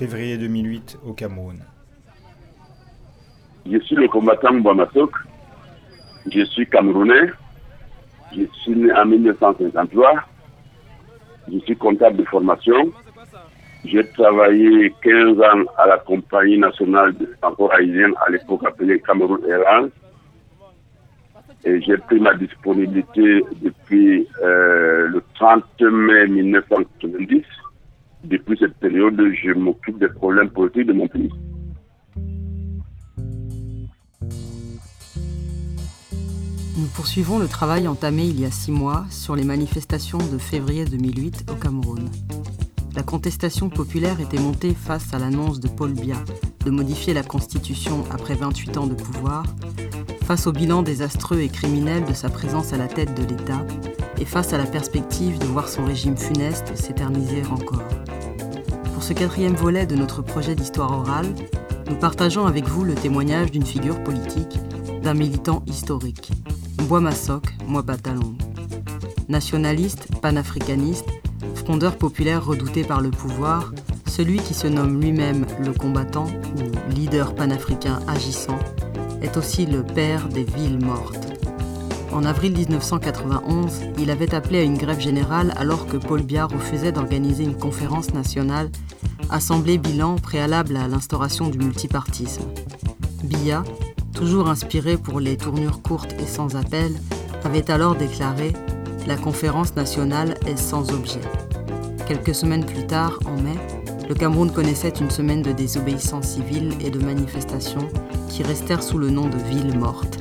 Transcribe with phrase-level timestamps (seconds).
[0.00, 1.58] février 2008 au Cameroun.
[3.70, 5.10] Je suis le combattant Mbouamasok.
[6.32, 7.30] Je suis camerounais.
[8.34, 10.14] Je suis né en 1953.
[11.52, 12.90] Je suis comptable de formation.
[13.84, 19.90] J'ai travaillé 15 ans à la compagnie nationale de transport à l'époque appelée Cameroun Airlines.
[21.66, 27.44] Et j'ai pris ma disponibilité depuis euh, le 30 mai 1990.
[29.16, 31.30] Je m'occupe des problèmes politiques de mon pays.
[36.76, 40.84] Nous poursuivons le travail entamé il y a six mois sur les manifestations de février
[40.84, 42.08] 2008 au Cameroun.
[42.94, 46.16] La contestation populaire était montée face à l'annonce de Paul Biya
[46.64, 49.44] de modifier la Constitution après 28 ans de pouvoir,
[50.22, 53.64] face au bilan désastreux et criminel de sa présence à la tête de l'État
[54.20, 57.99] et face à la perspective de voir son régime funeste s'éterniser encore.
[59.10, 61.26] Ce quatrième volet de notre projet d'histoire orale,
[61.88, 64.60] nous partageons avec vous le témoignage d'une figure politique,
[65.02, 66.30] d'un militant historique,
[66.80, 68.36] Mbouamasok Mwabatalong.
[69.28, 71.08] Nationaliste, panafricaniste,
[71.56, 73.72] frondeur populaire redouté par le pouvoir,
[74.06, 78.60] celui qui se nomme lui-même le combattant ou leader panafricain agissant,
[79.22, 81.29] est aussi le père des villes mortes.
[82.12, 86.90] En avril 1991, il avait appelé à une grève générale alors que Paul Biya refusait
[86.90, 88.68] d'organiser une conférence nationale,
[89.30, 92.42] assemblée bilan préalable à l'instauration du multipartisme.
[93.22, 93.62] Biya,
[94.12, 96.92] toujours inspiré pour les tournures courtes et sans appel,
[97.44, 98.52] avait alors déclaré
[99.06, 101.20] La conférence nationale est sans objet.
[102.08, 103.56] Quelques semaines plus tard, en mai,
[104.08, 107.88] le Cameroun connaissait une semaine de désobéissance civile et de manifestations
[108.28, 110.18] qui restèrent sous le nom de villes mortes,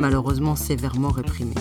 [0.00, 1.54] malheureusement sévèrement réprimées.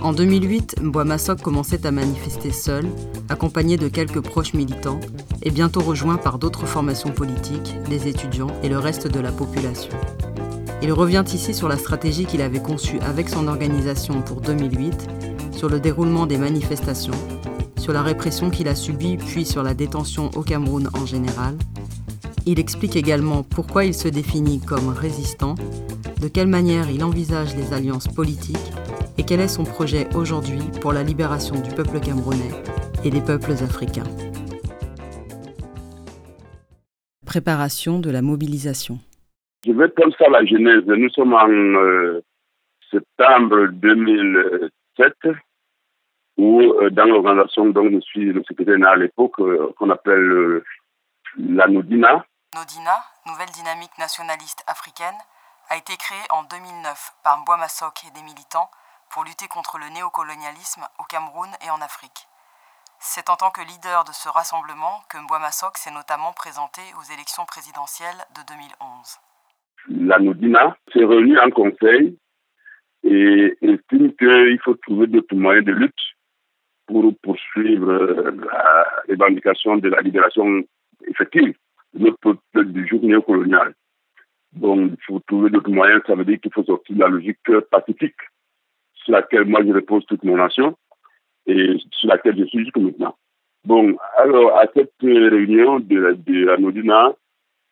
[0.00, 2.86] En 2008, Mbouamasok commençait à manifester seul,
[3.28, 5.00] accompagné de quelques proches militants,
[5.42, 9.92] et bientôt rejoint par d'autres formations politiques, des étudiants et le reste de la population.
[10.82, 15.08] Il revient ici sur la stratégie qu'il avait conçue avec son organisation pour 2008,
[15.52, 17.14] sur le déroulement des manifestations,
[17.78, 21.56] sur la répression qu'il a subie puis sur la détention au Cameroun en général.
[22.46, 25.54] Il explique également pourquoi il se définit comme résistant,
[26.20, 28.70] de quelle manière il envisage les alliances politiques
[29.16, 32.52] et quel est son projet aujourd'hui pour la libération du peuple camerounais
[33.02, 34.04] et des peuples africains.
[37.24, 38.98] Préparation de la mobilisation.
[39.66, 40.84] Je vais comme ça la genèse.
[40.84, 42.20] Nous sommes en euh,
[42.90, 45.12] septembre 2007
[46.36, 50.62] où euh, dans l'organisation dont je suis le secrétaire à l'époque, euh, qu'on appelle
[51.38, 51.68] la
[52.54, 52.94] Nodina.
[53.26, 55.18] Nouvelle dynamique nationaliste africaine,
[55.70, 58.70] a été créée en 2009 par Mbouamasok et des militants
[59.10, 62.28] pour lutter contre le néocolonialisme au Cameroun et en Afrique.
[63.00, 67.44] C'est en tant que leader de ce rassemblement que Mbouamasok s'est notamment présenté aux élections
[67.44, 69.18] présidentielles de 2011.
[70.06, 72.16] La Nodina s'est réunie en conseil
[73.02, 76.06] et estime qu'il faut trouver d'autres moyens de lutte
[76.86, 77.92] pour poursuivre
[78.46, 80.62] la revendication de la libération
[81.06, 81.54] effective
[81.94, 83.74] notre peuple du jour néocolonial.
[84.52, 87.38] Donc, il faut trouver d'autres moyens, ça veut dire qu'il faut sortir de la logique
[87.70, 88.14] pacifique
[88.94, 90.76] sur laquelle moi je repose toute mon nation
[91.46, 93.16] et sur laquelle je suis jusqu'à maintenant.
[93.64, 96.10] Bon, alors à cette réunion de la,
[96.52, 97.12] la Nodina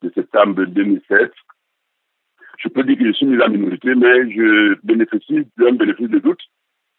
[0.03, 1.33] de septembre 2007,
[2.59, 6.19] je peux dire que je suis mis en minorité, mais je bénéficie d'un bénéfice de
[6.19, 6.43] doute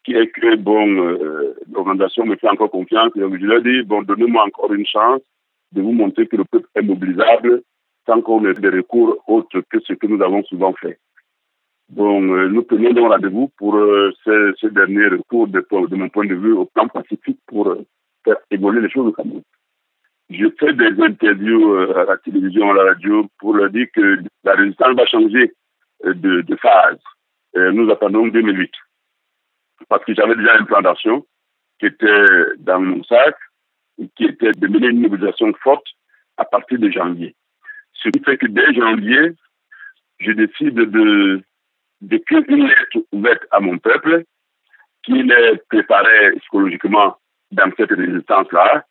[0.04, 3.10] qui est que, bon, euh, l'organisation me fait encore confiance.
[3.16, 5.22] Et je leur dis, bon, donnez-moi encore une chance
[5.74, 7.62] de vous montrer que le peuple est mobilisable
[8.06, 10.98] sans qu'on ait des recours autres que ce que nous avons souvent fait.
[11.88, 15.64] Bon, euh, nous prenons donc rendez-vous pour euh, ce, ce, dernier recours de,
[15.96, 17.84] mon point de vue au plan pacifique pour euh,
[18.24, 19.42] faire évoluer les choses au Cameroun.
[20.30, 24.54] Je fais des interviews à la télévision, à la radio pour leur dire que la
[24.54, 25.52] résistance va changer
[26.02, 26.98] de, de phase.
[27.54, 28.72] nous attendons 2008.
[29.86, 31.26] Parce que j'avais déjà un plan d'action
[31.78, 32.24] qui était
[32.56, 33.36] dans mon sac
[34.16, 35.86] qui était de mener une mobilisation forte
[36.36, 37.34] à partir de janvier.
[37.92, 39.32] Ce qui fait que dès janvier,
[40.18, 41.42] je décide de
[42.00, 44.24] d'écrire une lettre ouverte à mon peuple,
[45.04, 47.16] qui les préparait psychologiquement
[47.50, 48.84] dans cette résistance-là.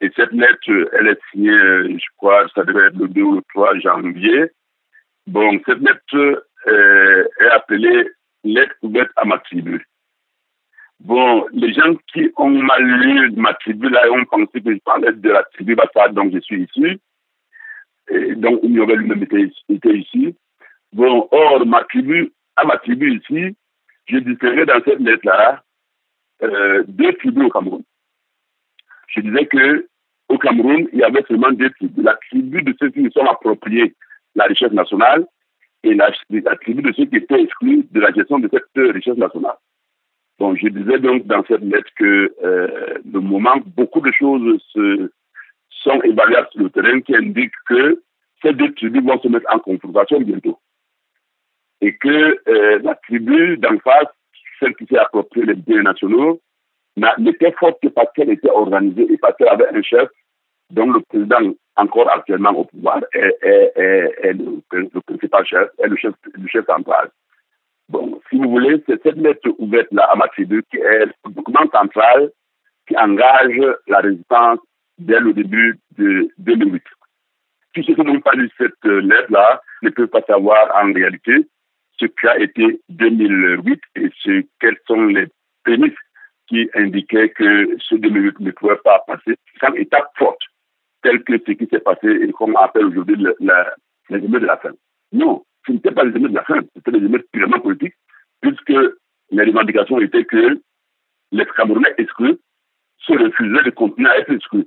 [0.00, 3.42] Et cette lettre, elle est signée, je crois, ça devait être le 2 ou le
[3.54, 4.50] 3 janvier.
[5.26, 8.10] Bon, cette lettre euh, est appelée
[8.44, 9.86] lettre ouverte à ma tribu.
[11.04, 15.12] Bon, les gens qui ont mal lu ma tribu, là, ont pensé que je parlais
[15.12, 17.00] de la tribu Bassad, donc je suis ici.
[18.08, 19.50] Et donc, il y aurait lui-même été,
[19.98, 20.36] ici.
[20.92, 23.56] Bon, or, ma tribu à ma tribu ici,
[24.06, 25.64] je distinguais dans cette lettre-là
[26.44, 27.82] euh, deux tribus au Cameroun.
[29.08, 29.88] Je disais que
[30.28, 32.04] au Cameroun, il y avait seulement deux tribus.
[32.04, 33.92] La tribu de ceux qui sont appropriés
[34.36, 35.26] la richesse nationale
[35.82, 36.12] et la,
[36.60, 39.56] tribu de ceux qui étaient exclus de la gestion de cette richesse nationale.
[40.38, 45.10] Donc, je disais donc dans cette lettre que euh, le moment, beaucoup de choses se,
[45.70, 48.02] sont évaluées sur le terrain qui indiquent que
[48.42, 50.58] ces deux tribus vont se mettre en confrontation bientôt.
[51.80, 54.08] Et que euh, la tribu d'en face,
[54.60, 56.40] celle qui s'est appropriée les biens nationaux,
[57.18, 60.08] n'était forte que parce qu'elle était organisée et parce qu'elle avait un chef
[60.70, 66.46] dont le président encore actuellement au pouvoir est, le, principal chef, est le chef, le
[66.48, 67.10] chef central.
[67.92, 71.70] Bon, si vous voulez, c'est cette lettre ouverte-là à ma tribu qui est le document
[71.70, 72.30] central
[72.88, 74.60] qui engage la résistance
[74.96, 76.82] dès le début de 2008.
[77.74, 81.46] Tous ceux qui n'ont pas lu cette lettre-là ne peuvent pas savoir en réalité
[82.00, 85.26] ce qu'a été 2008 et ce, quelles sont les
[85.62, 85.92] prémices
[86.48, 90.40] qui indiquaient que ce 2008 ne pouvait pas passer sans étape forte,
[91.02, 94.56] telle que ce qui s'est passé et comme on appelle aujourd'hui les émeutes de la
[94.56, 94.72] faim.
[95.12, 97.94] Non, ce n'était pas les émeutes de la faim, c'était les émeutes purement politiques,
[98.40, 98.72] puisque
[99.30, 100.60] les revendications étaient que
[101.32, 102.38] les Camerounais exclus
[102.98, 104.66] se refusaient de continuer à être exclus.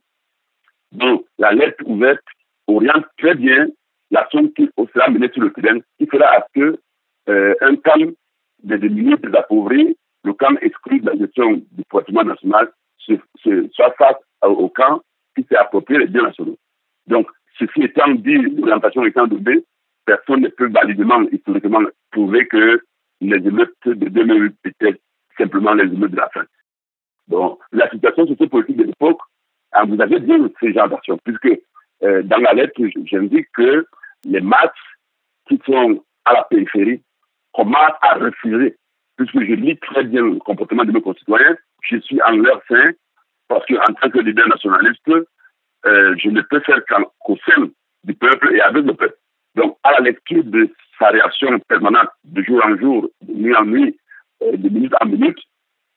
[0.92, 2.24] Donc, la lettre ouverte
[2.68, 3.68] oriente très bien
[4.12, 6.78] l'action qui sera menée sur le terrain, qui fera à ce
[7.30, 8.12] euh, camp
[8.64, 14.18] des démunis, des appauvris, le camp exclu de la gestion du patrimoine national, soit face
[14.44, 15.02] au camp
[15.36, 16.58] qui s'est approprié les biens nationaux.
[17.08, 17.28] Donc,
[17.60, 19.64] ceci étant dit, l'orientation étant donnée,
[20.06, 21.82] personne ne peut validement, historiquement,
[22.12, 22.82] prouver que
[23.22, 25.00] les émeutes de 2008 étaient
[25.38, 26.44] simplement les émeutes de la fin.
[27.28, 29.20] Donc, la situation sociopolitique de l'époque
[29.84, 31.60] vous avez bien ces genre d'action, puisque
[32.04, 33.86] euh, dans la lettre, j'indique que
[34.26, 34.72] les masses
[35.48, 37.02] qui sont à la périphérie
[37.54, 38.76] commencent à refuser,
[39.18, 42.92] puisque je lis très bien le comportement de mes concitoyens, je suis en leur sein,
[43.48, 45.08] parce qu'en tant que leader nationaliste,
[45.86, 46.82] euh, je ne peux faire
[47.20, 47.70] qu'au sein
[48.04, 49.18] du peuple et avec le peuple.
[49.56, 53.66] Donc, à la lecture de sa réaction permanente, de jour en jour, de nuit en
[53.66, 54.00] nuit,
[54.44, 55.38] euh, de minute en minute,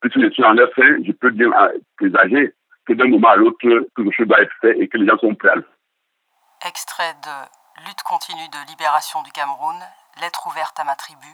[0.01, 1.51] puisque je suis en leur sein, je peux bien
[1.97, 2.53] présager
[2.87, 5.35] que d'un moment à l'autre, quelque chose doit être fait et que les gens sont
[5.35, 6.69] prêts à le faire.
[6.69, 9.77] Extrait de Lutte continue de libération du Cameroun,
[10.21, 11.29] lettre ouverte à ma tribu,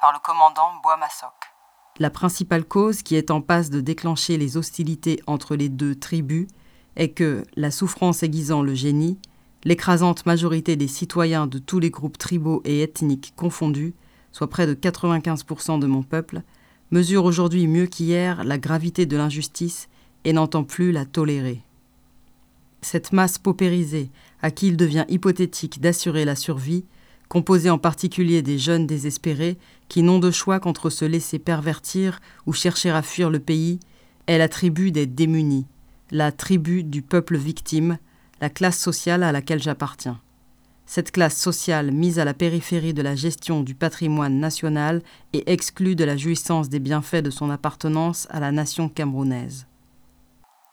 [0.00, 1.32] par le commandant Bois Massoc.
[1.98, 6.46] La principale cause qui est en passe de déclencher les hostilités entre les deux tribus
[6.96, 9.20] est que, la souffrance aiguisant le génie,
[9.64, 13.94] l'écrasante majorité des citoyens de tous les groupes tribaux et ethniques confondus,
[14.32, 16.42] soit près de 95% de mon peuple,
[16.90, 19.88] mesure aujourd'hui mieux qu'hier la gravité de l'injustice
[20.24, 21.62] et n'entend plus la tolérer.
[22.82, 24.10] Cette masse paupérisée,
[24.42, 26.84] à qui il devient hypothétique d'assurer la survie,
[27.28, 32.52] composée en particulier des jeunes désespérés qui n'ont de choix qu'entre se laisser pervertir ou
[32.52, 33.78] chercher à fuir le pays,
[34.26, 35.66] est la tribu des démunis,
[36.10, 37.98] la tribu du peuple victime,
[38.40, 40.20] la classe sociale à laquelle j'appartiens.
[40.86, 45.94] Cette classe sociale mise à la périphérie de la gestion du patrimoine national et exclue
[45.94, 49.66] de la jouissance des bienfaits de son appartenance à la nation camerounaise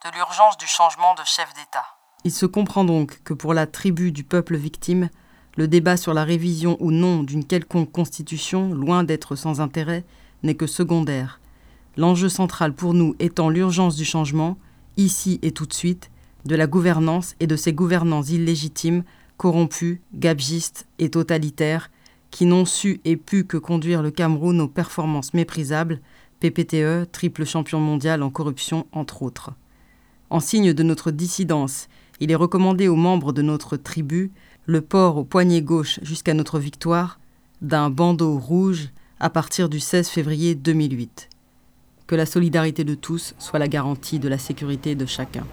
[0.04, 1.84] de l'urgence du changement de chef d'État.
[2.24, 5.08] Il se comprend donc que pour la tribu du peuple victime,
[5.56, 10.04] le débat sur la révision ou non d'une quelconque constitution, loin d'être sans intérêt,
[10.44, 11.40] n'est que secondaire.
[11.96, 14.56] L'enjeu central pour nous étant l'urgence du changement,
[14.96, 16.10] ici et tout de suite,
[16.44, 19.04] de la gouvernance et de ces gouvernants illégitimes,
[19.36, 21.90] corrompus, gabegistes et totalitaires,
[22.30, 26.00] qui n'ont su et pu que conduire le Cameroun aux performances méprisables,
[26.40, 29.52] PPTE, triple champion mondial en corruption entre autres.
[30.30, 31.88] En signe de notre dissidence,
[32.20, 34.30] il est recommandé aux membres de notre tribu
[34.66, 37.18] le port au poignet gauche jusqu'à notre victoire
[37.62, 41.28] d'un bandeau rouge à partir du 16 février 2008.
[42.06, 45.44] Que la solidarité de tous soit la garantie de la sécurité de chacun.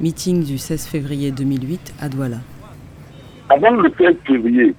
[0.00, 2.38] Meeting du 16 février 2008 à Douala.
[3.48, 4.74] Avant le 16 février,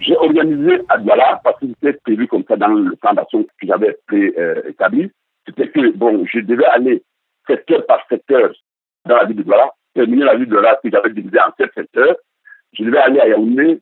[0.00, 3.66] j'ai organisé à Douala, parce que c'était prévu comme ça dans le plan d'action que
[3.66, 3.96] j'avais
[4.68, 5.08] établi,
[5.46, 7.04] c'était que, bon, je devais aller
[7.46, 8.52] secteur par secteur
[9.04, 11.70] dans la ville de Douala, terminer la ville de Douala que j'avais divisé en sept
[11.72, 12.16] secteurs.
[12.72, 13.80] Je devais aller à Yaoundé,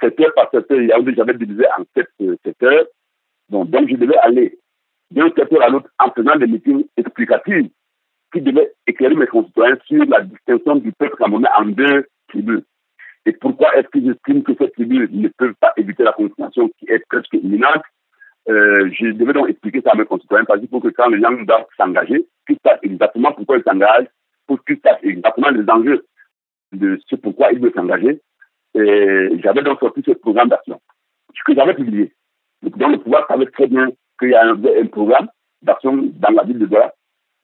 [0.00, 2.84] secteur par secteur, Yaoundé, j'avais divisé en sept euh, secteurs.
[3.48, 4.58] donc, je devais aller
[5.10, 7.70] d'un secteur à l'autre en faisant des meetings explicatifs
[8.36, 12.62] qui devait éclairer mes concitoyens sur la distinction du peuple camerounais en deux tribus.
[13.24, 16.86] Et pourquoi est-ce que j'estime que ces tribus ne peuvent pas éviter la confrontation qui
[16.88, 17.82] est presque imminente?
[18.48, 21.20] Euh, Je devais donc expliquer ça à mes concitoyens parce qu'il faut que quand les
[21.20, 24.08] gens doivent s'engager, qu'ils sachent exactement pourquoi ils s'engagent,
[24.46, 26.04] pour qu'ils sachent exactement les enjeux
[26.72, 28.20] de ce pourquoi ils veulent s'engager.
[28.74, 30.78] J'avais donc sorti ce programme d'action,
[31.34, 32.12] ce que j'avais publié.
[32.62, 33.88] Donc le pouvoir savait très bien
[34.20, 35.28] qu'il y a un, programme
[35.62, 36.92] d'action dans la ville de Douala.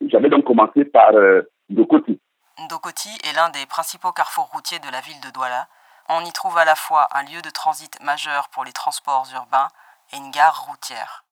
[0.08, 2.20] J'avais donc commencé par euh, Ndokoti.
[2.64, 5.66] Ndokoti est l'un des principaux carrefours routiers de la ville de Douala.
[6.08, 9.68] On y trouve à la fois un lieu de transit majeur pour les transports urbains
[10.12, 11.24] et une gare routière.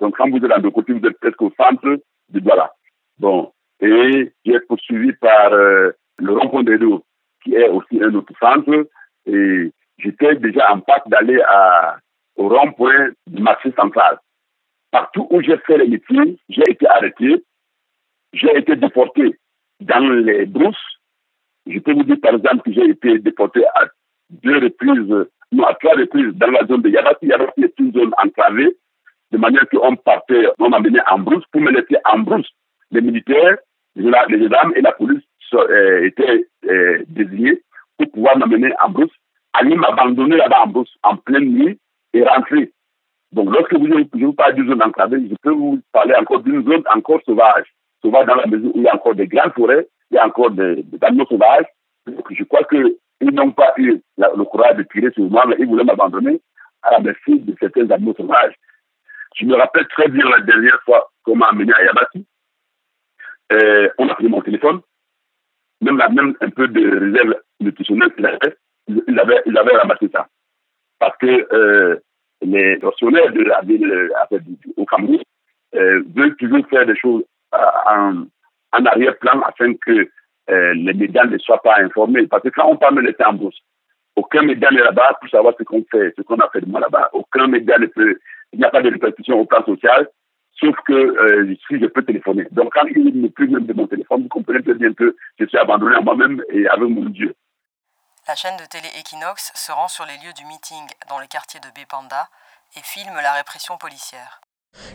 [0.00, 2.72] Donc quand vous êtes à Ndokoti, vous êtes presque au centre de Douala.
[3.18, 7.04] Bon, et j'ai poursuivi par euh, le rond-point de l'eau,
[7.44, 8.86] qui est aussi un autre centre.
[9.26, 11.40] Et j'étais déjà en passe d'aller
[12.36, 14.18] au rond-point du marché central.
[14.90, 17.44] Partout où j'ai fait les meetings, j'ai été arrêté,
[18.32, 19.36] j'ai été déporté
[19.80, 20.76] dans les brousses.
[21.66, 23.86] Je peux vous dire par exemple que j'ai été déporté à
[24.30, 27.26] deux reprises, non à trois reprises dans la zone de Yabati.
[27.26, 28.76] Yabati est une zone enclavée,
[29.32, 32.48] de manière qu'on partait, on m'amenait en brousse pour me laisser en brousse.
[32.90, 33.56] Les militaires,
[33.96, 34.10] les
[34.42, 37.62] gendarmes et la police euh, étaient euh, désignés
[37.98, 39.12] pour pouvoir m'amener en brousse,
[39.52, 41.78] aller m'abandonner là-bas en brousse en pleine nuit
[42.12, 42.72] et rentrer.
[43.32, 46.82] Donc, lorsque je vous parle d'une zone enclavée, je peux vous parler encore d'une zone
[46.94, 47.66] encore sauvage.
[48.02, 50.26] Sauvage dans la mesure où il y a encore des grandes forêts, il y a
[50.26, 51.66] encore des, animaux sauvages.
[52.06, 55.84] Je crois qu'ils n'ont pas eu le courage de tirer sur moi, mais ils voulaient
[55.84, 56.40] m'abandonner
[56.82, 58.54] à la merci de certains animaux sauvages.
[59.36, 62.26] Je me rappelle très bien la dernière fois qu'on m'a amené à Yabati.
[63.52, 64.80] Euh, on a pris mon téléphone,
[65.80, 68.56] même, même un peu de réserve nutritionnelle qu'il avait,
[68.88, 70.26] il avait, il avait ramassé ça.
[70.98, 71.96] Parce que euh,
[72.42, 74.38] les tortionnaires de la ville euh,
[74.76, 75.20] au Cameroun
[75.72, 77.24] veulent toujours faire des choses
[77.86, 78.24] en,
[78.72, 80.08] en arrière-plan afin que
[80.48, 82.26] les médias ne soient pas informés.
[82.28, 83.36] Parce que quand on parle de l'État en
[84.16, 86.80] aucun média n'est là-bas pour savoir ce qu'on fait, ce qu'on a fait de moi
[86.80, 87.10] là-bas.
[87.12, 88.18] Aucun média ne peut,
[88.52, 90.08] il n'y a pas de répercussion au plan social.
[90.58, 92.46] Sauf que euh, si je peux téléphoner.
[92.50, 95.44] Donc quand il n'est plus même de mon téléphone, vous comprenez très bien que je
[95.44, 97.34] suis abandonné à moi-même et avec mon Dieu.
[98.26, 101.60] La chaîne de télé Equinox se rend sur les lieux du meeting dans le quartier
[101.60, 102.26] de Bépanda
[102.74, 104.40] et filme la répression policière.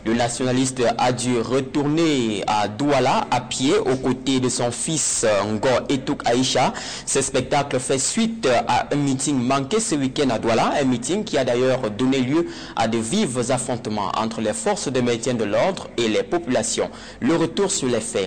[0.04, 5.82] Le nationaliste a dû retourner à Douala à pied aux côtés de son fils Ngor
[5.88, 6.72] Etouk Aïcha.
[7.06, 11.38] Ce spectacle fait suite à un meeting manqué ce week-end à Douala, un meeting qui
[11.38, 15.86] a d'ailleurs donné lieu à de vifs affrontements entre les forces de maintien de l'ordre
[15.96, 16.90] et les populations.
[17.20, 18.26] Le retour sur les faits.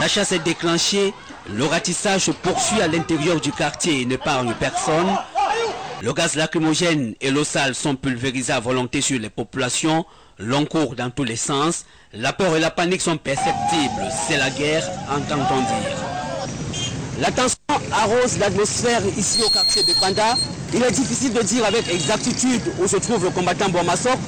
[0.00, 1.12] La chasse est déclenchée,
[1.52, 5.14] le ratissage se poursuit à l'intérieur du quartier et n'épargne personne.
[6.02, 10.04] Le gaz lacrymogène et l'eau sale sont pulvérisés à volonté sur les populations.
[10.38, 11.86] L'on court dans tous les sens.
[12.12, 14.06] La peur et la panique sont perceptibles.
[14.28, 15.96] C'est la guerre, entend-on dire.
[17.18, 17.56] La tension
[17.92, 20.34] arrose l'atmosphère ici au quartier de Panda.
[20.74, 24.18] Il est difficile de dire avec exactitude où se trouve le combattant Bourmassok,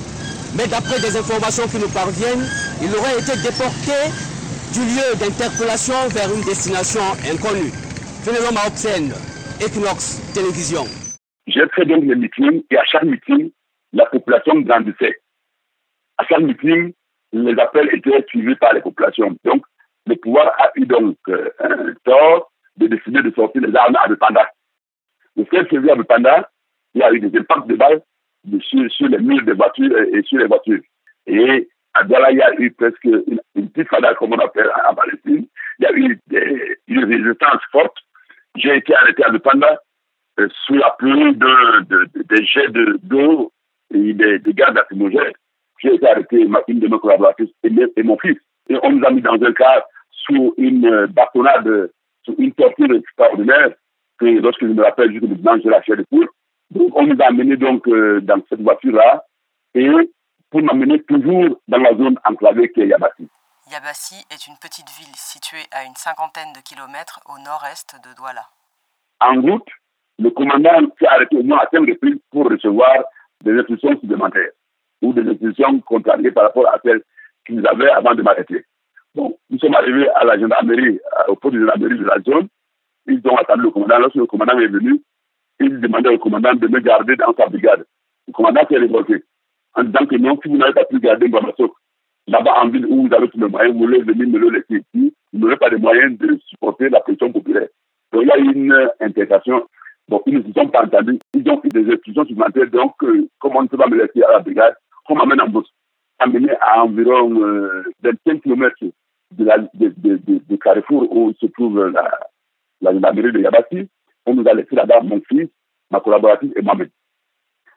[0.54, 2.48] mais d'après des informations qui nous parviennent,
[2.82, 3.92] il aurait été déporté
[4.72, 7.72] du lieu d'interpellation vers une destination inconnue.
[8.24, 9.12] Phénomène Maroxène,
[9.60, 10.86] Equinox Télévision.
[11.48, 13.50] J'ai fait donc les meetings et à chaque meeting,
[13.94, 15.16] la population grandissait.
[16.18, 16.92] À chaque meeting,
[17.32, 19.34] les appels étaient suivis par les populations.
[19.44, 19.64] Donc,
[20.06, 24.14] le pouvoir a eu donc euh, un tort de décider de sortir les armes à
[24.16, 24.50] Panda.
[25.36, 26.50] Le 16 février à Panda,
[26.94, 28.02] il y a eu des impacts de balles
[28.60, 30.80] sur, les murs des voitures et, sur les voitures.
[31.26, 34.94] Et à Douala, il y a eu presque une, petite fada, comme on appelle en
[34.94, 35.46] Palestine.
[35.78, 37.96] Il y a eu des, une résistance forte.
[38.56, 39.76] J'ai été arrêté à Panda euh,
[40.66, 42.68] sous la pluie de, de, des jets
[43.02, 43.52] d'eau
[43.92, 45.32] et des, des gaz lacrymogènes.
[45.80, 48.38] J'ai été arrêté, ma, une de mes collaboratrices et, et, mon fils.
[48.68, 51.90] Et on nous a mis dans un cas sous une euh, bâtonnade,
[52.24, 53.70] sous une torture extraordinaire,
[54.18, 56.26] que lorsque je me rappelle, juste maintenant, j'ai lâché le cours.
[56.70, 59.24] Donc, on nous a amenés donc euh, dans cette voiture-là
[59.74, 59.88] et
[60.50, 63.28] pour m'amener toujours dans la zone enclavée qui est Yabassi.
[63.70, 68.46] Yabassi est une petite ville située à une cinquantaine de kilomètres au nord-est de Douala.
[69.20, 69.68] En route,
[70.18, 73.04] le commandant s'est arrêté au moins à cinq reprises pour recevoir
[73.44, 74.50] des instructions supplémentaires
[75.02, 77.02] ou des instructions contrariées par rapport à celles
[77.46, 78.64] qu'ils avaient avant de m'arrêter.
[79.14, 80.98] Donc, nous sommes arrivés à la gendarmerie,
[81.28, 82.48] au poste de gendarmerie de la zone.
[83.06, 83.98] Ils ont attendu le commandant.
[83.98, 85.00] Lorsque le commandant est venu,
[85.60, 87.84] il demandait au commandant de me garder dans sa brigade.
[88.26, 89.24] Le commandant s'est révolté
[89.74, 91.72] en disant que non, si vous n'avez pas pu garder Bamassok,
[92.26, 94.84] là-bas en ville où vous avez tous les moyens, vous voulez venir me le laisser
[94.94, 97.68] ici, vous n'aurez pas de moyens de supporter la pression populaire.
[98.12, 99.66] Donc il y a une interprétation
[100.08, 101.18] Bon, ils ne se sont pas entendus.
[101.34, 102.70] Ils ont pris des instructions supplémentaires.
[102.70, 104.74] Donc, euh, comme on ne peut pas me laisser à la brigade,
[105.08, 105.70] on m'amène en bourse.
[106.18, 108.74] Amené à environ euh, 25 km
[109.36, 112.10] de, la, de, de, de, Carrefour où se trouve la,
[112.80, 113.88] la, mairie de Yabati.
[114.26, 115.48] On nous a laissé là-bas mon fils,
[115.90, 116.88] ma collaboratrice et moi-même.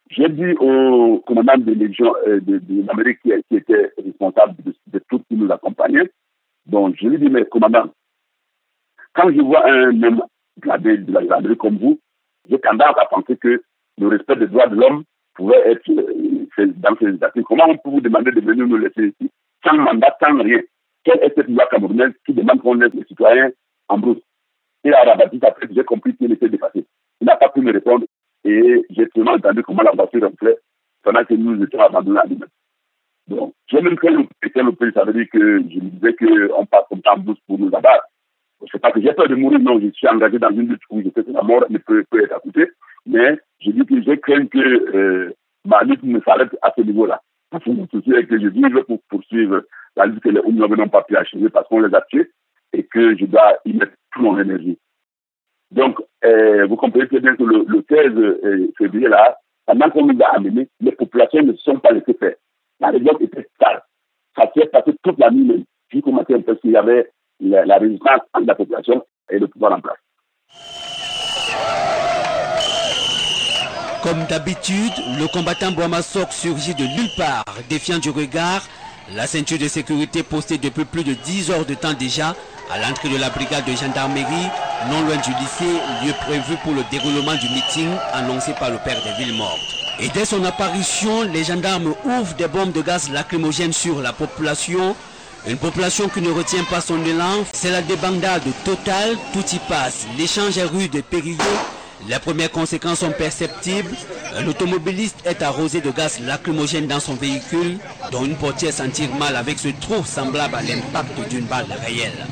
[0.09, 4.73] J'ai dit au commandant de légion euh, de, de l'Amérique qui, qui, était responsable de,
[4.87, 6.09] de tout qui nous accompagnait,
[6.65, 7.89] donc je lui ai dit, mais commandant,
[9.13, 10.23] quand je vois un homme
[10.57, 11.99] de la gendarmerie comme vous,
[12.49, 13.61] j'ai tendance à penser que
[13.97, 15.03] le respect des droits de l'homme
[15.35, 17.43] pouvait être euh, dans ces initiatives.
[17.43, 19.31] Comment on peut vous demander de venir nous laisser ici
[19.65, 20.61] sans mandat, sans rien?
[21.03, 23.51] Quelle est cette loi camerounaise qui demande qu'on laisse les citoyens
[23.87, 24.21] en brousse?
[24.83, 26.85] Et à Rabatis, après, j'ai compris qu'il était dépassé.
[27.19, 28.05] Il n'a pas pu me répondre
[28.43, 30.57] et j'ai seulement entendu comment la voiture enflait
[31.03, 32.49] pendant que nous étions abandonnés à nous-mêmes.
[33.27, 37.17] Donc, j'ai même fait le ça veut dire que je me disais qu'on passe en
[37.17, 38.05] brousse pour nous abattre.
[38.71, 41.01] C'est pas que j'ai peur de mourir, non, je suis engagé dans une lutte où
[41.01, 42.69] je sais que la mort ne peut, peut être côté,
[43.05, 45.33] mais je dis que j'ai craint que euh,
[45.65, 47.21] ma lutte ne s'arrête à ce niveau-là.
[47.49, 49.63] Parce que que je veux pour poursuivre
[49.95, 52.29] la lutte que les Oumyobé n'ont pas pu achever parce qu'on les a tués
[52.73, 54.77] et que je dois y mettre toute mon énergie.
[55.71, 60.05] Donc, euh, vous comprenez très bien que le, le 16 euh, février, là, pendant qu'on
[60.05, 62.35] nous a amenés, les populations ne sont pas laissées faire.
[62.79, 63.81] La région était sale.
[64.35, 67.09] Ça s'est passé toute la nuit même, jusqu'au matin, parce qu'il y avait
[67.41, 69.97] la, résistance entre la population et le pouvoir en place.
[74.03, 78.63] Comme d'habitude, le combattant Boamasok surgit de nulle part, défiant du regard
[79.15, 82.33] la ceinture de sécurité postée depuis plus de 10 heures de temps déjà
[82.71, 84.47] à l'entrée de la brigade de gendarmerie,
[84.89, 89.01] non loin du lycée, lieu prévu pour le déroulement du meeting annoncé par le père
[89.03, 89.59] des villes mortes.
[89.99, 94.95] Et dès son apparition, les gendarmes ouvrent des bombes de gaz lacrymogènes sur la population.
[95.47, 100.05] Une population qui ne retient pas son élan, c'est la débandade totale, tout y passe.
[100.15, 101.37] L'échange est rude et périlleux.
[102.07, 103.95] Les premières conséquences sont perceptibles.
[104.35, 107.79] Un automobiliste est arrosé de gaz lacrymogène dans son véhicule,
[108.11, 112.25] dont une portière s'en tire mal avec ce trou semblable à l'impact d'une balle réelle.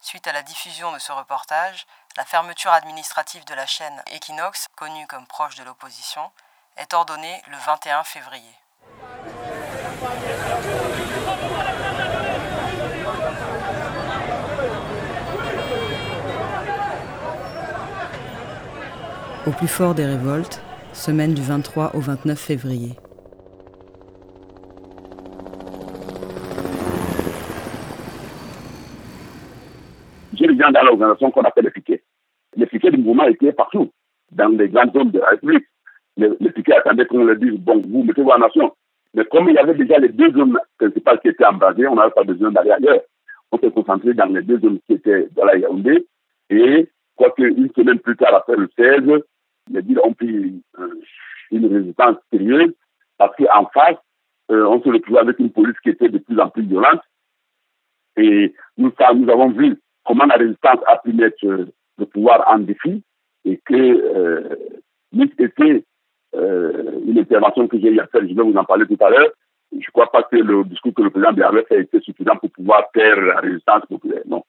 [0.00, 1.86] Suite à la diffusion de ce reportage,
[2.16, 6.22] la fermeture administrative de la chaîne Equinox, connue comme proche de l'opposition,
[6.78, 8.54] est ordonnée le 21 février.
[19.44, 22.90] Au plus fort des révoltes, semaine du 23 au 29 février.
[30.34, 32.04] J'ai gens dans l'organisation qu'on appelle les piquets.
[32.54, 33.90] Les piquets du mouvement étaient partout,
[34.30, 35.66] dans les grandes zones de la République.
[36.16, 38.72] Les, les attendaient qu'on leur dise, bon, vous mettez-vous en nation.
[39.14, 42.12] Mais comme il y avait déjà les deux zones principales qui étaient embrasées, on n'avait
[42.12, 43.00] pas besoin d'aller ailleurs.
[43.50, 46.06] On s'est concentré dans les deux zones qui étaient dans la Yaoundé.
[46.48, 49.22] Et, quoique une semaine plus tard, après le 16,
[49.70, 51.00] les villes ont pris euh,
[51.50, 52.74] une résistance sérieuse
[53.18, 53.98] parce qu'en face,
[54.50, 57.00] euh, on se retrouvait avec une police qui était de plus en plus violente.
[58.16, 61.66] Et nous, ça, nous avons vu comment la résistance a pu mettre euh,
[61.98, 63.02] le pouvoir en défi
[63.44, 64.56] et que euh,
[65.38, 65.84] était
[66.34, 69.10] euh, une intervention que j'ai eu à faire, je vais vous en parler tout à
[69.10, 69.30] l'heure.
[69.72, 72.50] Je ne crois pas que le discours que le président avait fait était suffisant pour
[72.50, 74.22] pouvoir faire la résistance populaire.
[74.26, 74.44] Non.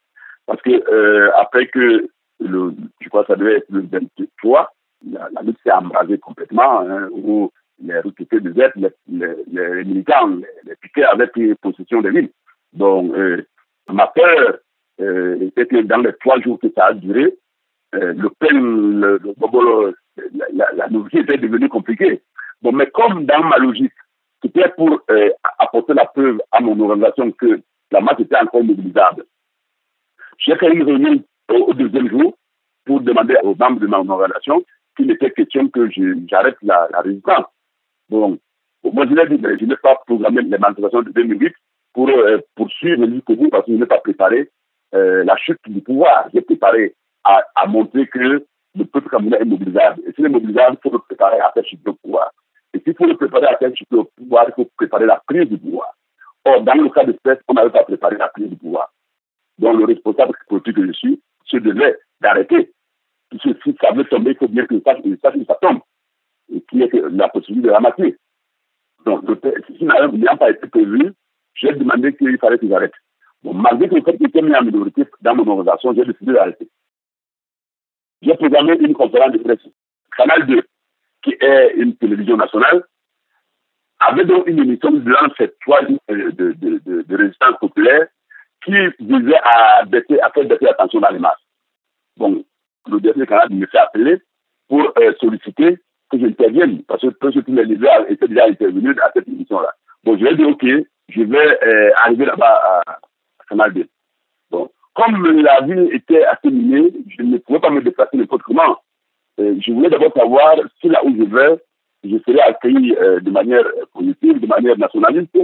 [0.46, 2.10] Parce que après que
[2.42, 4.70] je crois que ça devait être le 23,
[5.12, 8.72] la, lutte s'est embrasée complètement, hein, où les retraités de Z,
[9.08, 12.30] les, militants, les, les piquets avaient pris possession des villes.
[12.74, 13.46] Donc, euh,
[13.90, 14.58] ma peur
[15.02, 17.34] euh, était que dans les trois jours que ça a duré,
[17.96, 18.50] euh, le pain,
[20.34, 22.22] la, la, la logique était devenue compliquée.
[22.62, 23.94] Bon, mais comme dans ma logique,
[24.42, 27.62] c'était pour euh, apporter la preuve à mon organisation que
[27.92, 29.26] la masse était encore mobilisable.
[30.38, 32.38] J'ai fait une réunion au, deuxième jour
[32.86, 34.64] pour demander aux membres de ma organisation
[34.96, 35.90] qu'il était question que
[36.30, 37.46] j'arrête la, la, résistance.
[38.10, 38.38] Bon,
[38.84, 39.16] moi je
[39.60, 41.54] je n'ai pas programmé les manifestations de 2008
[41.94, 44.50] pour euh, poursuivre jusqu'au bout parce que je n'ai pas préparé
[44.94, 46.28] euh, la chute du pouvoir.
[46.34, 50.02] J'ai préparé à, montrer que le peuple camerounais est mobilisable.
[50.06, 52.32] Et s'il est mobilisable, il faut le préparer à faire chuter le pouvoir.
[52.74, 55.48] Et s'il faut le préparer à faire chuter le pouvoir, il faut préparer la prise
[55.48, 55.94] du pouvoir.
[56.46, 58.92] Or, dans le cas de Spes, on n'avait pas préparé la prise du pouvoir.
[59.60, 62.72] Donc, le responsable politique que je suis se devait d'arrêter.
[63.42, 65.80] Si ça veut tomber, il faut bien que ça, ça, tombe.
[66.54, 68.18] Et qu'il y ait la possibilité de ramasser.
[69.06, 69.24] Donc,
[69.68, 71.14] si ça n'a pas été prévu,
[71.56, 72.94] j'ai demandé qu'il fallait que j'arrête.
[73.44, 76.70] Bon, malgré que le était mis en minorité dans mon organisation, j'ai décidé d'arrêter
[78.24, 79.60] j'ai programmé une conférence de presse.
[80.18, 80.64] Canal 2,
[81.24, 82.84] qui est une télévision nationale,
[84.00, 88.08] avait donc une émission durant cette trois de, de, de, de, résistance populaire
[88.64, 91.42] qui visait à, baisser, à faire baisser l'attention dans les masses.
[92.18, 92.44] Bon,
[92.90, 94.18] le dernier canal me fait appeler
[94.68, 95.78] pour euh, solliciter
[96.12, 99.74] que j'intervienne, parce que les leaders étaient déjà intervenus à cette émission-là.
[100.04, 100.66] Bon, je lui ai dit, OK,
[101.10, 103.00] je vais euh, arriver là-bas à,
[103.50, 103.88] Canal 2.
[104.52, 108.78] Bon, comme la ville était assimilée, je ne pouvais pas me déplacer n'importe comment.
[109.40, 111.58] Euh, je voulais d'abord savoir si là où je vais,
[112.04, 115.36] je serais accueilli euh, de manière positive, de manière nationaliste.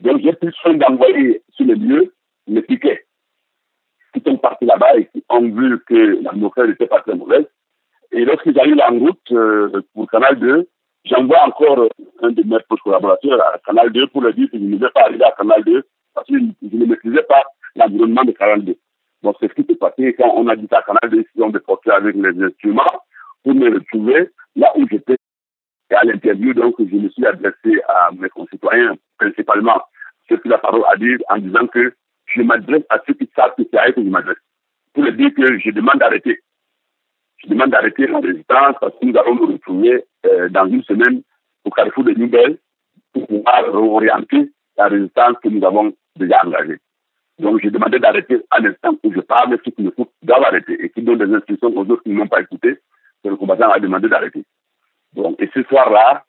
[0.00, 2.12] Donc j'ai pris soin d'envoyer sur les lieux
[2.46, 3.04] les piquets
[4.12, 7.46] qui sont partis là-bas et qui, ont vu que la n'était pas très mauvaise.
[8.12, 10.68] Et lorsque j'arrive en route euh, pour Canal 2,
[11.04, 11.88] j'envoie encore
[12.22, 15.02] un de mes collaborateurs à Canal 2 pour lui dire que je ne vais pas
[15.02, 15.82] arriver à Canal 2
[16.14, 17.42] parce que je ne maîtrisais pas
[17.76, 18.74] l'environnement de Canal 2.
[19.22, 21.50] Donc c'est ce qui s'est passé quand on a dit à Canal 2 si on
[21.50, 22.82] de porter avec les instruments
[23.42, 25.16] pour me retrouver là où j'étais.
[25.90, 29.80] Et à l'interview, donc, je me suis adressé à mes concitoyens, principalement
[30.28, 31.94] ceux qui la parole à dire, en disant que
[32.34, 34.38] je m'adresse à ceux qui savent que c'est à eux que je m'adresse.
[34.92, 36.38] Pour leur dire que je demande d'arrêter.
[37.38, 41.22] Je demande d'arrêter la résistance parce que nous allons nous retrouver euh, dans une semaine
[41.64, 42.58] au carrefour de Nouvelles
[43.12, 46.78] pour pouvoir réorienter la résistance que nous avons déjà engagée.
[47.38, 50.76] Donc, j'ai demandé d'arrêter à l'instant où je parle, ceux qui me foutent doivent arrêter
[50.84, 52.78] et qui donnent des instructions aux autres qui ne m'ont pas écouté.
[53.24, 54.44] Le combattant a demandé d'arrêter.
[55.14, 56.24] Donc, et ce soir-là,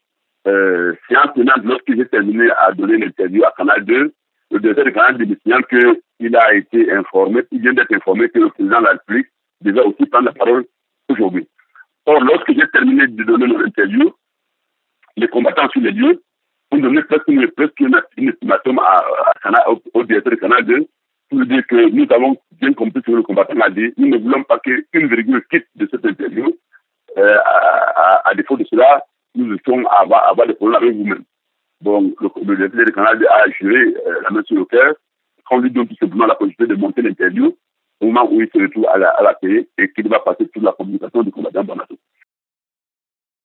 [0.48, 4.14] euh, séance tenante, lorsque j'ai terminé à donner l'interview à Canal 2,
[4.52, 8.40] le directeur de Canal 2 me qu'il a été informé, il vient d'être informé que
[8.40, 9.28] le président de la République
[9.62, 10.66] devait aussi prendre la parole
[11.10, 11.48] aujourd'hui.
[12.06, 14.12] Or, lorsque j'ai terminé de donner l'interview,
[15.18, 16.22] les combattants sur les lieux
[16.72, 20.88] ont donné presque une, presque une, à au, directeur de Canal 2
[21.30, 23.94] pour dire que nous avons bien compris ce que le combattant a dit.
[23.98, 26.56] Nous ne voulons pas qu'une virgule quitte de cette interview.
[27.18, 27.38] Euh,
[28.26, 29.04] à, défaut de cela,
[29.36, 31.24] nous étions à avoir des problèmes avec vous-même.
[31.82, 34.96] Bon, le, le directeur de Canal a juré euh, la main sur le cœur
[35.50, 37.58] qu'on lui donne tout simplement la possibilité de monter l'interview
[38.02, 40.48] au moment où il se retrouve à la, à la télé et qu'il va passer
[40.48, 41.98] toute la communication du combattant Banato.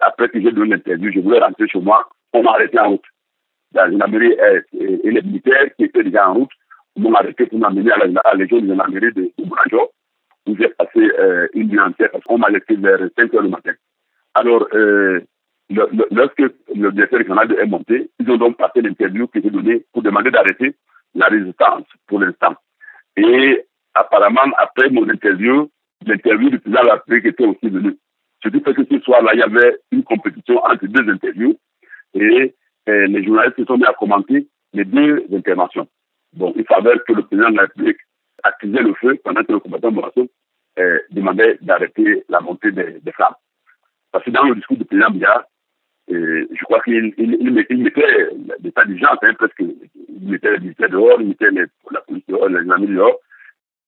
[0.01, 3.05] Après que j'ai donné l'interview, je voulais rentrer chez moi, on m'a arrêté en route.
[3.73, 6.51] La gendarmerie et, et, les militaires qui étaient déjà en route
[6.97, 9.91] m'ont arrêté pour m'amener à la, légion de gendarmerie de, de Boulanger,
[10.47, 13.49] où j'ai passé euh, une nuit entière parce qu'on m'a laissé vers 5 heures du
[13.49, 13.73] matin.
[14.35, 15.21] Alors, euh,
[15.71, 16.43] lorsque
[16.75, 20.31] le directeur Canada est monté, ils ont donc passé l'interview que j'ai donnée pour demander
[20.31, 20.75] d'arrêter
[21.15, 22.55] la résistance pour l'instant.
[23.17, 25.71] Et apparemment, après mon interview,
[26.07, 27.97] l'interview du président de la République était aussi venue.
[28.43, 31.57] Ce qui fait que ce soir-là, il y avait une compétition entre deux interviews
[32.15, 32.55] et,
[32.87, 35.87] et les journalistes se sont mis à commenter les deux interventions.
[36.35, 37.99] Bon, il s'avère que le président de la République
[38.43, 40.29] accusait le feu pendant que le combattant Borasso
[40.79, 43.35] euh, demandait d'arrêter la montée des, des flammes.
[44.11, 45.47] Parce que dans le discours du président Biya,
[46.09, 48.29] je crois qu'il il, il, il mettait
[48.63, 49.61] l'état d'urgence, hein, presque.
[49.61, 53.19] Il mettait les militaires dehors, il mettait la police dehors, les amis dehors.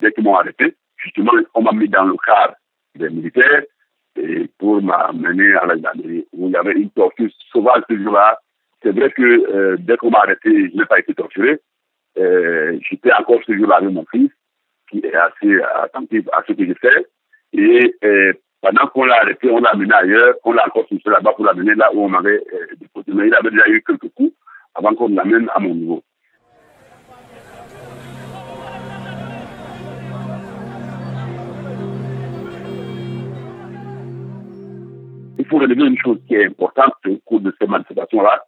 [0.01, 2.55] Dès qu'ils m'ont arrêté, justement, on m'a mis dans le cadre
[2.95, 3.63] des militaires
[4.17, 8.39] et pour m'amener à la gendarmerie où il y avait une torture sauvage ce jour-là.
[8.83, 11.61] C'est vrai que euh, dès qu'on m'a arrêté, je n'ai pas été torturé.
[12.19, 14.31] Euh, J'étais encore ce jour-là avec mon fils,
[14.91, 17.07] qui est assez attentif à ce que je fais.
[17.53, 21.33] Et euh, pendant qu'on l'a arrêté, on l'a amené ailleurs, on l'a encore poussé là-bas
[21.33, 23.12] pour l'amener là où on m'avait euh, déposé.
[23.12, 24.33] Mais il avait déjà eu quelques coups
[24.75, 26.03] avant qu'on l'amène à mon niveau.
[35.38, 38.45] Il faut relever une chose qui est importante au cours de ces manifestations-là,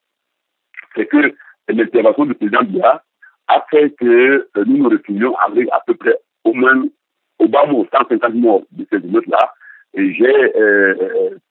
[0.97, 1.35] c'est que
[1.69, 3.03] l'intervention du président Biya
[3.47, 4.05] a fait que
[4.57, 6.83] euh, nous nous retrouvions avec à peu près au moins
[7.39, 9.53] au bas mot 150 morts de ces émeutes-là.
[9.99, 10.95] Et j'ai euh,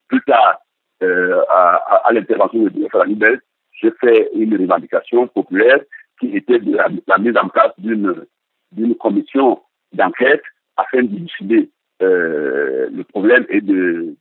[0.08, 0.58] plus tard,
[1.02, 3.40] euh, à, l'intervention de Libel,
[3.80, 5.80] j'ai fait une revendication populaire
[6.18, 9.60] qui était de la, mise en place d'une commission
[9.92, 10.42] d'enquête
[10.78, 14.14] afin de décider euh, le problème et de,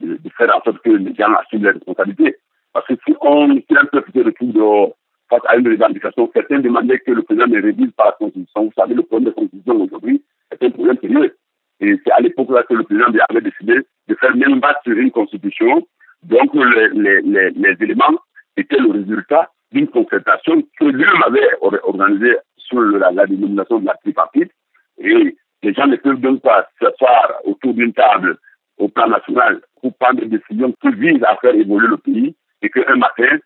[0.00, 2.36] de, de, faire en sorte que les gens assument leurs responsabilités.
[2.72, 4.96] Parce que si on si un peuple se retrouve dehors
[5.28, 8.64] face à une revendication, certains demandaient que le président ne révise pas la Constitution.
[8.64, 11.36] Vous savez, le problème de la Constitution aujourd'hui est un problème sérieux.
[11.80, 14.96] Et c'est à l'époque là que le président avait décidé de faire même battre sur
[14.96, 15.86] une constitution.
[16.22, 18.18] Donc les, les, les, éléments
[18.56, 23.94] étaient le résultat d'une concertation que lui-même avait organisée sur la, la dénomination de la
[23.94, 24.50] tripartite.
[24.98, 28.38] Et les gens ne peuvent donc pas s'asseoir autour d'une table
[28.78, 32.70] au plan national pour prendre des décisions qui visent à faire évoluer le pays et
[32.70, 33.38] qu'un matin,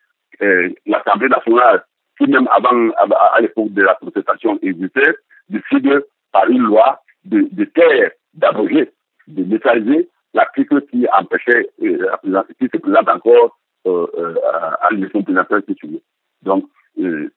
[0.43, 1.85] euh, l'Assemblée nationale,
[2.19, 5.15] qui même avant, à, à l'époque de la concertation existait,
[5.49, 8.91] décide par une loi de, de taire, d'abroger,
[9.29, 14.35] de neutraliser l'article qui empêchait, euh, qui se présente encore euh, euh,
[14.83, 16.03] à l'élection présidentielle qui suivait.
[16.43, 16.65] Donc,
[16.99, 17.31] euh,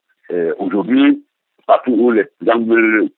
[0.60, 1.24] aujourd'hui,
[1.66, 3.10] partout où les gens veulent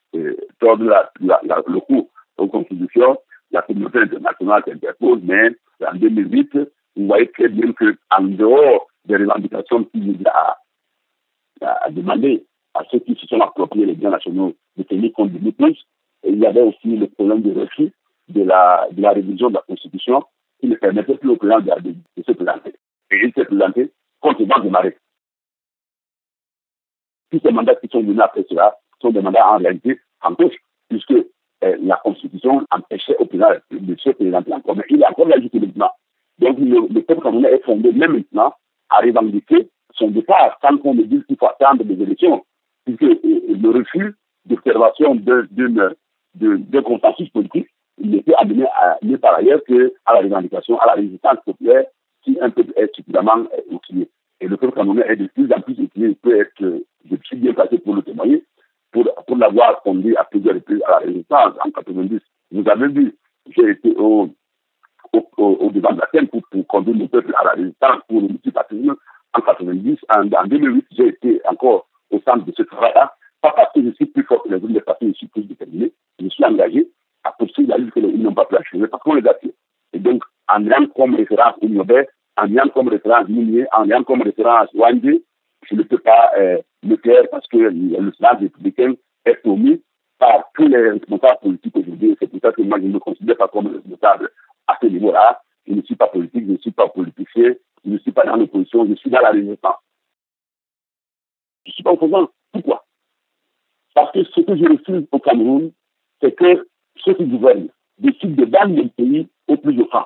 [0.60, 3.18] tordre la, la, la, le coup aux constitutions,
[3.52, 5.50] la communauté internationale s'interpose, mais
[5.86, 6.58] en 2008,
[6.96, 10.58] vous voyez très bien qu'en dehors des revendications qui visent à,
[11.62, 15.52] à, demander à ceux qui se sont appropriés les biens nationaux de tenir compte de
[15.52, 15.84] plus,
[16.36, 17.92] il y avait aussi le problème de refus
[18.28, 20.24] de la, de la révision de la Constitution
[20.60, 22.76] qui ne permettait plus au président de, se présenter.
[23.12, 24.98] Et il s'est présenté contre le de marée.
[27.32, 30.56] Tous ces mandats qui sont venus après cela sont des mandats en réalité en gauche,
[30.90, 34.76] puisque euh, la Constitution empêchait au président de se présenter encore.
[34.76, 35.92] Mais il est encore là jusqu'à maintenant.
[36.40, 38.54] Donc le, le peuple camerounais est fondé même maintenant
[38.90, 42.44] à revendiquer son départ sans qu'on me dise qu'il faut attendre des élections.
[42.86, 45.16] Puisque euh, le refus d'observation
[46.36, 47.68] d'un consensus politique
[47.98, 51.86] il peut amener à, par ailleurs qu'à la revendication, à la résistance populaire
[52.24, 54.10] si un peuple est suffisamment outillé.
[54.42, 56.08] Et le peuple camerounais est de plus en plus outillé.
[56.08, 58.44] Il peut être, je suis bien placé pour le témoigner,
[58.92, 62.20] pour, pour l'avoir conduit à plusieurs reprises à la résistance en 90.
[62.52, 63.16] Vous avez vu,
[63.56, 64.30] j'ai été au,
[65.14, 68.28] au, devant de la scène pour, pour, conduire le peuple à la résistance pour le
[68.28, 68.96] multipartisme
[69.34, 70.00] en 90.
[70.10, 73.92] En, en 2008, j'ai été encore au centre de ce travail-là, pas parce que je
[73.92, 75.94] suis plus fort que les autres, mais parce que je suis plus déterminé.
[76.20, 76.88] Je suis engagé
[77.24, 79.54] à poursuivre la lutte n'ont pas pu achever parce qu'on les a tués.
[79.94, 84.22] Et donc, en ayant comme référence Oumyobé, en ayant comme référence Mounier, en ayant comme
[84.22, 85.24] référence Wandé,
[85.64, 88.94] je ne peux pas euh, le faire parce que le Sénat républicain
[89.26, 89.82] est promis
[90.20, 92.16] par tous les responsables politiques aujourd'hui.
[92.20, 94.30] C'est pour ça que moi, je ne me considère pas comme responsable
[94.68, 95.42] à ce niveau-là.
[95.68, 98.36] Je ne suis pas politique, je ne suis pas politicien, je ne suis pas dans
[98.36, 99.78] l'opposition, je suis dans la résistance.
[101.66, 102.30] Je ne suis pas opposant.
[102.52, 102.86] Pourquoi?
[103.96, 105.72] Parce que ce que je refuse au Cameroun,
[106.22, 110.06] c'est que ceux qui gouvernent décident de vendre le pays au plus offrant.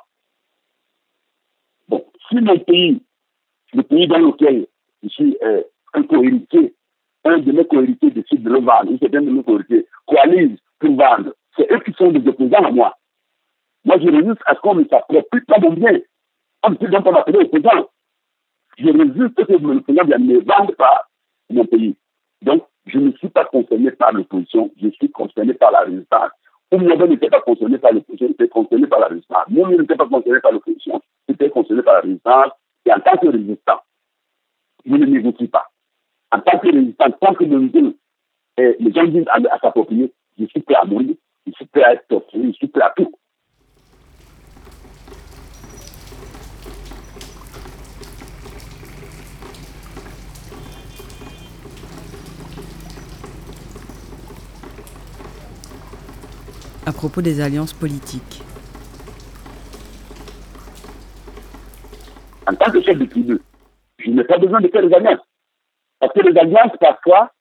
[1.87, 3.01] Bon, si mon pays,
[3.73, 4.67] le pays dans lequel
[5.03, 6.75] je suis euh, un co-héritier,
[7.25, 10.57] un de mes co-héritiers décide de le vendre, ou c'est un de mes co-héritiers, coalise
[10.79, 12.95] pour vendre, c'est eux qui sont des opposants à moi.
[13.85, 15.99] Moi, je résiste à ce qu'on ne s'approprie pas mon bien.
[16.63, 17.89] On ne peut donc pas m'appeler opposant.
[18.77, 21.07] Je résiste à ce que le président ne vende pas
[21.49, 21.95] mon pays.
[22.41, 26.31] Donc, je ne suis pas concerné par l'opposition, je suis concerné par la résistance.
[26.71, 29.45] Oumyaba n'était pas concerné par l'opposition, il était concerné par la résistance.
[29.49, 32.51] Moumi n'était pas concerné par l'opposition, il était concerné par la résistance.
[32.85, 33.79] Et en tant que résistant,
[34.85, 35.65] je ne négocie pas.
[36.31, 37.95] En tant que résistant, tant que le,
[38.57, 41.15] les gens disent à, à s'approprier, je suis prêt à mourir,
[41.47, 43.11] je suis prêt à être torturé, je suis prêt à tout.
[56.89, 58.41] À propos des alliances politiques.
[62.47, 63.39] En tant que chef de tribu,
[63.99, 65.23] je n'ai pas besoin de faire des alliances.
[65.99, 67.31] Parce que les alliances, parfois,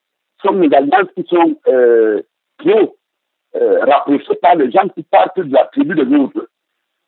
[0.45, 2.21] sont des alliances qui sont euh,
[2.59, 2.99] trop
[3.57, 6.47] euh, rapprochées par les gens qui partent de la tribu de l'autre.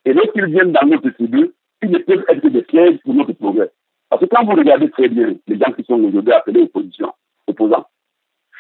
[0.07, 3.35] Et lorsqu'ils viennent dans notre tribu, ils ne peuvent être que des pièges pour notre
[3.35, 3.71] progrès.
[4.09, 7.13] Parce que quand vous regardez très bien les gens qui sont aujourd'hui appelés opposition,
[7.47, 7.87] opposants,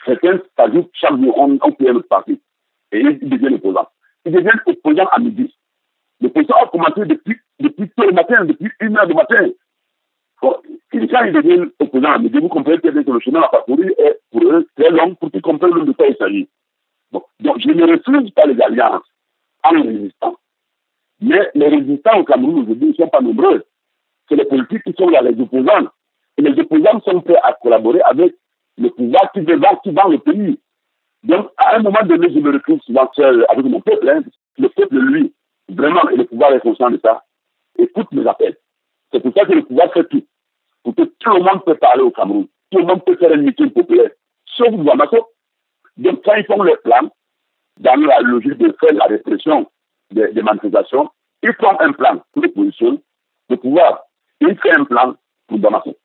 [0.05, 2.43] certains s'ajoutent chaque jour, on, on peut parti
[2.93, 3.89] et ils deviennent opposants.
[4.25, 5.55] Ils deviennent opposants à midi.
[6.21, 9.49] L'opposition a commencé depuis, depuis tôt le matin, depuis une heure du matin.
[10.43, 10.57] Bon,
[10.93, 14.43] quand ils deviennent opposants à midi, vous comprenez que le chemin à parcourir est pour
[14.43, 16.49] eux très long pour qu'ils comprennent de quoi il s'agit.
[17.13, 17.25] Donc
[17.59, 19.07] je ne refuse pas les alliances
[19.63, 20.37] en résistant.
[21.21, 23.65] Mais les résistants au Cameroun aujourd'hui ne sont pas nombreux.
[24.29, 25.89] C'est les politiques qui sont là, les opposants.
[26.37, 28.35] Et les opposants sont prêts à collaborer avec
[28.79, 30.59] le pouvoir qui veut qui vend le pays.
[31.23, 34.09] Donc, à un moment donné, je me retrouve souvent seul avec mon peuple.
[34.09, 34.23] Hein.
[34.59, 35.35] Le peuple, lui,
[35.69, 37.25] vraiment, le pouvoir est conscient de ça,
[37.79, 38.57] écoute mes appels.
[39.13, 40.27] C'est pour ça que le pouvoir fait tout.
[40.83, 42.47] Pour que tout le monde peut parler au Cameroun.
[42.71, 44.11] Tout le monde peut faire une meeting populaire.
[44.47, 45.29] Sauf Bamako.
[45.97, 47.11] Donc, quand ils font leur plan,
[47.79, 49.71] dans la logique de faire la répression
[50.11, 51.11] des, des manifestations,
[51.43, 53.01] ils font un plan pour l'opposition,
[53.49, 54.05] le pouvoir.
[54.41, 55.15] Ils font un plan
[55.49, 55.97] pour Bamako.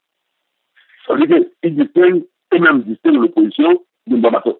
[1.07, 4.59] Ça veut dire qu'ils distinguent, eux-mêmes distinguent l'opposition de Bamako.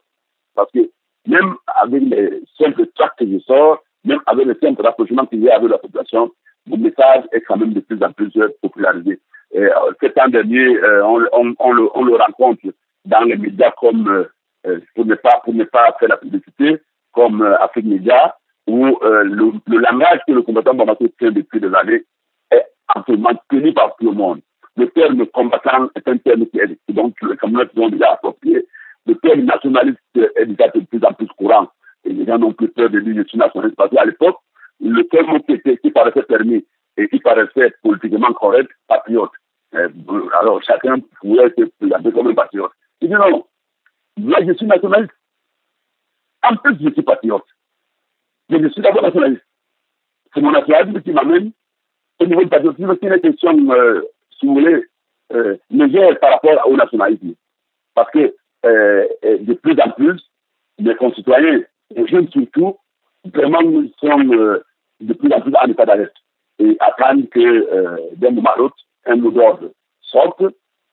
[0.55, 0.89] Parce que
[1.27, 5.49] même avec les simples tracts que je sors, même avec le simple rapprochement qu'il y
[5.49, 6.31] a avec la population,
[6.67, 9.19] mon message est quand même de plus en plus popularisé.
[9.51, 9.69] Et, euh,
[10.01, 12.61] cet an dernier, euh, on, le, on, le, rencontre
[13.05, 14.25] dans les médias comme, euh,
[14.67, 15.41] euh pour, ne pas,
[15.99, 16.77] faire la publicité,
[17.13, 18.35] comme euh, Afrique Média,
[18.67, 22.03] où euh, le, le, langage que le combattant Bamako tient depuis des années
[22.51, 24.41] est absolument tenu par tout le monde.
[24.75, 28.65] Le terme combattant est un terme qui est donc les Camerounais ont déjà approprié
[29.05, 31.69] le terme nationaliste est déjà de plus en plus courant.
[32.03, 34.37] Et les gens n'ont plus peur de dire je suis nationaliste parce qu'à l'époque,
[34.79, 36.65] le terme qui, était, paraissait permis
[36.97, 39.31] et qui paraissait politiquement correct, patriote.
[39.73, 42.71] alors chacun pouvait se présenter comme un patriote.
[43.01, 43.45] Il dit non,
[44.17, 45.13] moi je suis nationaliste.
[46.43, 47.45] En plus, je suis patriote.
[48.49, 49.45] Mais je suis d'abord nationaliste.
[50.33, 51.51] C'est mon nationalisme qui m'amène
[52.19, 54.01] au niveau du patriotisme, c'est une question, euh,
[54.39, 54.85] si vous voulez,
[55.33, 57.33] euh, légère par rapport au nationalisme.
[57.93, 58.33] Parce que
[58.65, 60.21] euh, de plus en plus,
[60.80, 61.62] les concitoyens,
[61.95, 62.78] les jeunes surtout,
[63.34, 63.62] vraiment
[63.99, 64.63] sont euh,
[64.99, 66.12] de plus en plus en état d'arrêt
[66.60, 68.51] et attendent que d'un moment
[69.06, 70.38] à un mot d'ordre sorte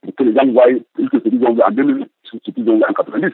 [0.02, 2.68] pour que les gens voient plus que ce qu'ils ont vu en 2008, ce qu'ils
[2.68, 3.32] ont en 90,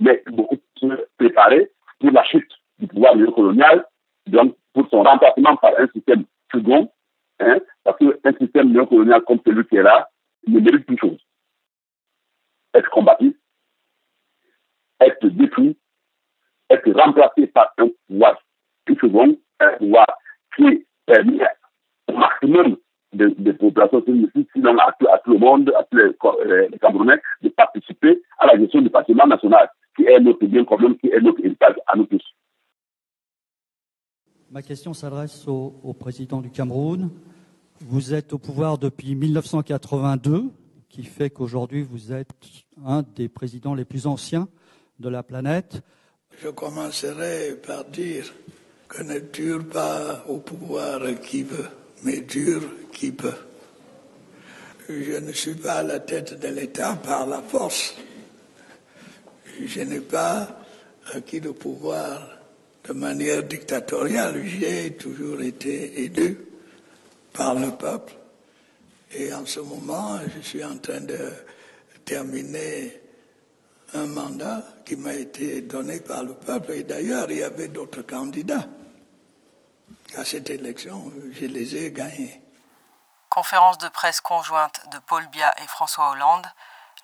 [0.00, 3.16] mais beaucoup se préparer pour la chute du pouvoir.
[3.16, 3.84] néocolonial,
[4.26, 6.90] donc pour son remplacement par un système second,
[7.40, 10.08] hein, parce qu'un système néocolonial comme celui qui est là,
[10.46, 11.18] il mérite une chose.
[12.74, 13.39] Être combattu,
[15.00, 15.76] être détruit,
[16.68, 18.40] être remplacé par un pouvoir
[18.84, 20.06] plus second, un pouvoir
[20.56, 21.46] qui permet
[22.08, 22.76] au maximum
[23.12, 24.04] des, populations
[24.52, 28.46] sinon à, à, tout le monde, à tous les, euh, les, Camerounais, de participer à
[28.46, 31.96] la gestion du patrimoine national, qui est notre bien commun, qui est notre héritage à
[31.96, 32.22] nous tous.
[34.50, 37.10] Ma question s'adresse au, au, président du Cameroun.
[37.80, 40.44] Vous êtes au pouvoir depuis 1982,
[40.88, 42.32] qui fait qu'aujourd'hui vous êtes
[42.84, 44.48] un des présidents les plus anciens
[45.00, 45.82] de la planète.
[46.42, 48.32] Je commencerai par dire
[48.88, 51.68] que ne dure pas au pouvoir qui veut
[52.02, 53.34] mais dur qui peut.
[54.88, 57.94] Je ne suis pas à la tête de l'État par la force.
[59.64, 60.60] Je n'ai pas
[61.14, 62.38] acquis le pouvoir
[62.84, 64.42] de manière dictatoriale.
[64.44, 66.38] J'ai toujours été élu
[67.32, 68.14] par le peuple.
[69.12, 71.18] Et en ce moment, je suis en train de
[72.04, 72.99] terminer
[73.94, 76.72] un mandat qui m'a été donné par le peuple.
[76.72, 78.66] Et d'ailleurs, il y avait d'autres candidats
[80.16, 82.40] à cette élection, je les ai gagnés.
[83.28, 86.46] Conférence de presse conjointe de Paul Biya et François Hollande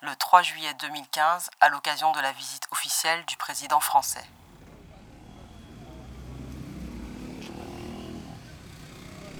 [0.03, 4.23] le 3 juillet 2015 à l'occasion de la visite officielle du président français.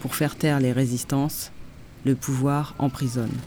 [0.02, 1.52] Pour faire taire les résistances,
[2.06, 3.38] le pouvoir emprisonne.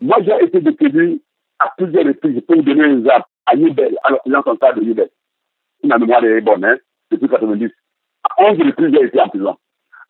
[0.00, 1.22] Moi, j'ai été détenu
[1.64, 2.34] à plusieurs reprises.
[2.34, 3.26] Je peux vous donner un exemple.
[3.46, 5.10] À Nibel, à l'Occident central de Nibel.
[5.82, 6.76] Ma mémoire est bonne, hein,
[7.10, 7.70] depuis 90.
[8.24, 9.56] À 11 reprises, j'ai été en prison.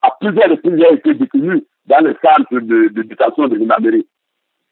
[0.02, 4.06] À plusieurs reprises, j'ai été détenu dans le centre de, détention de l'Imamérie.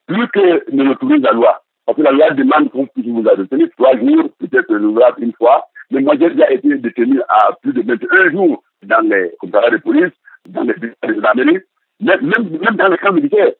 [0.07, 1.63] Plus que ne retrouver la loi.
[1.87, 5.65] Parce que la loi demande qu'on puisse vous arrêter trois jours, peut-être l'ouvrable une fois.
[5.91, 9.77] Mais moi, j'ai déjà été détenu à plus de 21 jours dans les commissariats de
[9.79, 10.13] police,
[10.49, 11.63] dans les gendarmeries,
[12.01, 13.53] même, même, même dans les camps militaires.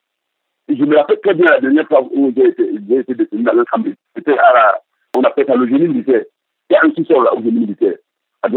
[0.69, 2.63] Je me rappelle très bien la dernière fois où j'ai été,
[2.99, 3.83] été, détenu dans un camp.
[4.17, 4.81] C'était à la,
[5.17, 6.25] on appelle ça le génie militaire.
[6.71, 7.95] Il y a un sous-sol au génie militaire.
[8.43, 8.49] À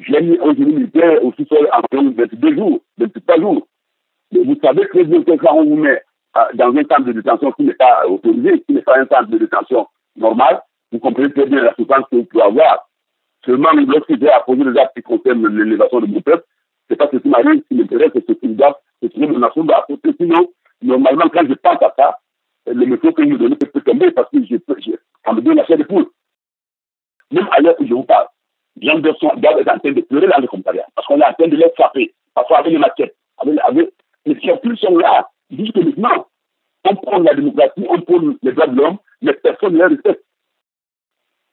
[0.00, 3.68] j'ai mis un génie militaire au sous-sol environ 22 jours, 23 jours.
[4.32, 6.02] Mais vous savez très bien que quand on vous met
[6.36, 9.28] euh, dans un centre de détention qui n'est pas autorisé, qui n'est pas un centre
[9.28, 12.88] de détention normal, vous comprenez très bien la souffrance que vous pouvez avoir.
[13.44, 16.44] Seulement, lorsque j'ai apposé les actes qui concernent l'élévation de mon peuple,
[16.88, 19.26] c'est pas ce qui m'arrive, ce qui m'intéresse, c'est ce qui doit, c'est ce que
[19.26, 20.10] ma nation doit apporter.
[20.18, 20.48] Sinon,
[20.82, 22.18] normalement, quand je pense à ça,
[22.66, 24.92] le métro que vous me peut tomber parce que je je,
[25.24, 26.06] ça me donne la chair de poule.
[27.30, 28.26] Même à l'heure où je vous parle,
[28.76, 31.32] les gens doivent être en train de pleurer dans le commissariat parce qu'on est en
[31.34, 33.16] train de les frapper, parfois avec les maquettes.
[33.38, 33.92] Avec, avec,
[34.26, 36.26] les circuits sont là jusque maintenant.
[36.84, 40.24] On prend la démocratie, on prend les droits de l'homme, mais personne ne les respecte.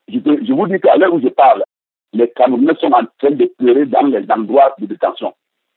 [0.08, 1.64] Je, je, vous dis qu'à l'heure où je parle,
[2.14, 5.34] les Camerounais sont en train de pleurer dans les endroits de détention,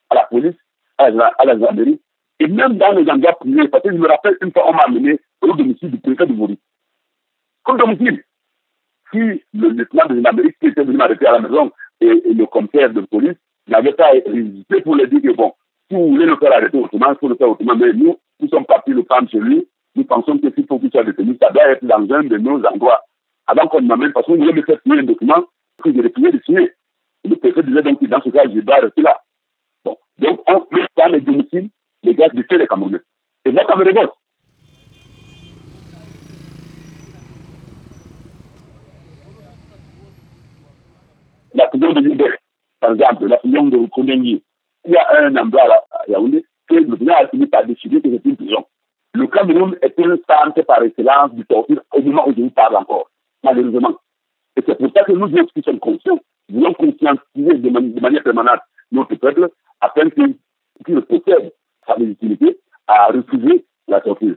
[0.10, 0.56] à la police,
[0.98, 2.00] à la, à la gendarmerie,
[2.42, 3.68] et même dans les endroits privés.
[3.68, 6.34] Parce que je me rappelle une fois, on m'a amené au domicile du préfet de
[6.34, 6.60] Vori.
[7.68, 8.24] Au domicile
[9.12, 9.20] si
[9.54, 13.02] le lieutenant de l'Amérique qui était venu m'arrêter à la maison et, le commissaire de
[13.02, 13.36] police
[13.68, 15.52] n'avait pas hésité pour lui dire que bon,
[15.90, 17.76] si vous voulez le faire arrêter autrement, il faut le faire autrement.
[17.76, 19.68] Mais nous, nous sommes partis le prendre chez lui.
[19.96, 22.64] Nous pensons que s'il faut qu'il soit détenu, ça doit être dans un de nos
[22.66, 23.02] endroits.
[23.48, 25.44] Avant qu'on m'amène, parce qu'on voulait me faire signer un document
[25.84, 26.72] que j'ai refusé de signer.
[27.26, 29.20] Le préfet disait donc que dans ce cas, je dois rester là.
[29.84, 31.70] Donc, on met dans les domiciles
[32.04, 33.00] les gars du fait les Camerounais.
[33.46, 34.12] Et moi, ça me révolte.
[41.54, 42.26] la prison de Libé,
[42.80, 44.44] par exemple, la prison de Kondengui,
[44.86, 48.02] il y a un endroit là, à Yaoundé, que le président a fini par décider
[48.02, 48.66] que c'est une prison.
[49.14, 52.78] Le Cameroun est un centre par excellence du torture au moment où je vous parle
[52.78, 53.10] encore,
[53.44, 53.98] malheureusement.
[54.56, 58.00] Et c'est pour ça que nous autres qui sommes conscients, nous voulons conscientiser de, de
[58.00, 59.50] manière permanente notre peuple
[59.82, 61.54] afin qu'il possède
[61.86, 64.36] sa légitimité à refuser la torture.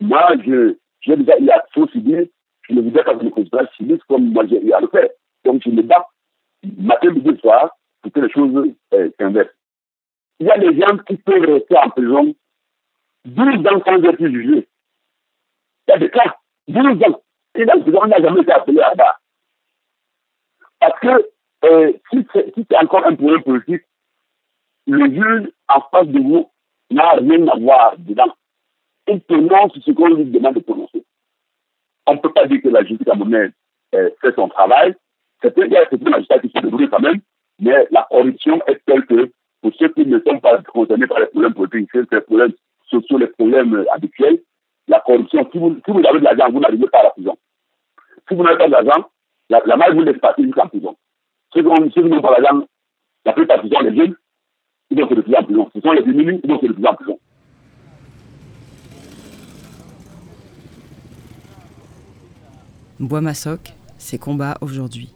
[0.00, 2.26] Moi, je, j'ai déjà eu à subir,
[2.68, 5.08] je ne voudrais pas que le président subisse comme moi j'ai eu à le faire.
[5.44, 6.06] Donc je me bats
[6.78, 7.70] matin, midi, soir,
[8.02, 9.54] pour que les choses euh, s'inversent.
[10.38, 12.34] Il y a des gens qui peuvent rester en prison
[13.24, 14.68] 12 ans sans être jugés.
[15.88, 16.36] Il y a des cas,
[16.68, 17.22] 12 ans.
[17.54, 19.16] Et dans prison, on n'a jamais été appelé à bas.
[20.78, 21.30] Parce que
[21.64, 23.82] euh, si c'est encore un problème politique,
[24.86, 26.49] le juge en face de vous
[26.90, 28.34] n'a rien à voir dedans.
[29.08, 31.04] Il prononce ce qu'on lui demande de prononcer.
[32.06, 33.52] On ne peut pas dire que la justice camerounaise
[33.94, 34.94] euh, fait son travail,
[35.42, 37.20] c'est un magistrat qui se déroule quand même,
[37.58, 39.30] mais la corruption est telle que
[39.62, 42.52] pour ceux qui ne sont pas concernés par les problèmes politiques, les problèmes
[42.88, 44.40] sociaux, les problèmes habituels,
[44.88, 47.36] la corruption, si vous, si vous avez de l'argent, vous n'arrivez pas à la prison.
[48.28, 49.10] Si vous n'avez pas d'argent,
[49.48, 50.96] la, la malle voulait passer jusqu'en prison.
[51.54, 52.66] Ceux qui n'ont pas l'argent,
[53.24, 54.16] la plupart ce sont les jeunes,
[54.90, 55.70] ils vont se retrouver en prison.
[55.74, 57.18] Ce sont les démunis, ils vont se retrouver en prison.
[62.98, 65.14] Bois Massoc, ses combats aujourd'hui.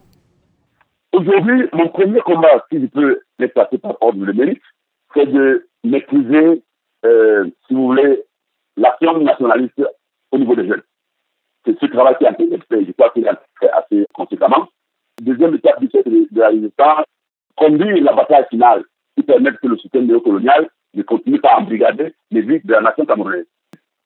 [1.12, 4.62] Aujourd'hui, mon premier combat, si je peux l'exploiter par ordre de mérite,
[5.14, 6.62] c'est de maîtriser,
[7.04, 8.24] euh, si vous voulez,
[8.76, 9.82] l'action nationaliste
[10.32, 10.82] au niveau des jeunes.
[11.64, 14.68] C'est ce travail qui a été fait, je crois qu'il a fait assez conséquemment.
[15.20, 17.04] Deuxième étape du siècle de la résistance,
[17.56, 18.84] conduire la bataille finale
[19.16, 22.80] qui permet que le système néocolonial ne continue pas à embrigader les vies de la
[22.80, 23.46] nation camerounaise.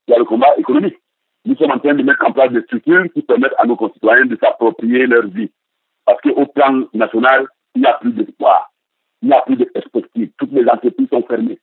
[0.06, 0.98] Il y a le combat économique.
[1.44, 4.26] Nous sommes en train de mettre en place des structures qui permettent à nos concitoyens
[4.26, 5.50] de s'approprier leur vie.
[6.04, 8.70] Parce qu'au plan national, il n'y a plus d'espoir,
[9.22, 10.30] il n'y a plus de perspective.
[10.38, 11.58] Toutes les entreprises sont fermées.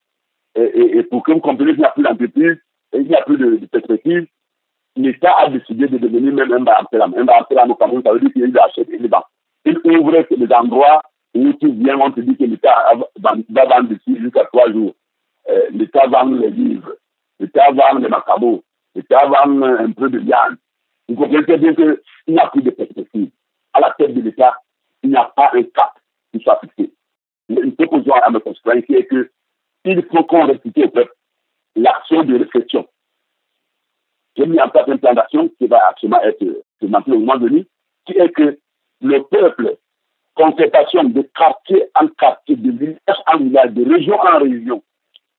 [0.56, 2.58] Et, pour que vous compreniez qu'il n'y a plus d'entreprise,
[2.94, 4.26] il n'y a plus de, perspective,
[4.96, 7.14] l'État a décidé de devenir même un Barampelam.
[7.18, 9.26] Un Barampelam au Cameroun, ça veut dire qu'il achète les banques.
[9.66, 11.02] Il ouvre des endroits
[11.36, 14.96] où tu viens, on te dit que l'État va vendre dessus jusqu'à trois jours.
[15.50, 16.96] Euh, L'État vend les livres,
[17.40, 18.64] l'État vend les macabos,
[18.96, 20.58] l'État vend un peu de viande.
[21.08, 23.30] Vous comprenez bien qu'il n'y a plus de perspective.
[23.74, 24.58] À la tête de l'État,
[25.04, 25.94] il n'y a pas un cap
[26.34, 26.94] qui soit fixé.
[27.50, 29.30] Une proposition à me construire qui est que
[29.84, 31.14] il faut qu'on restitue au peuple
[31.76, 32.88] l'action de réflexion.
[34.36, 36.44] J'ai mis en place un plan d'action qui va absolument être
[36.80, 37.68] présenté au moment venu,
[38.06, 38.58] qui est que
[39.02, 39.78] le peuple,
[40.36, 44.84] concertation de quartier en quartier, de village en village, de région en région,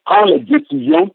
[0.05, 1.11] prend les décisions